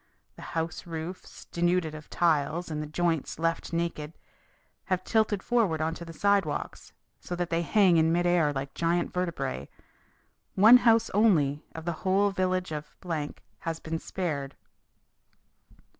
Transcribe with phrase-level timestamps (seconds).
[0.35, 4.13] The house roofs, denuded of tiles and the joists left naked,
[4.85, 8.73] have tilted forward on to the sidewalks, so that they hang in mid air like
[8.73, 9.69] giant vertebrae....
[10.55, 12.95] One house only of the whole village of
[13.59, 14.55] had been spared."